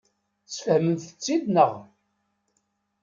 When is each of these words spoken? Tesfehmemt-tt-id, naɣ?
Tesfehmemt-tt-id, 0.47 1.43
naɣ? 1.55 1.73